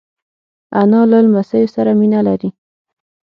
[0.81, 2.49] انا له لمسیو سره مینه لري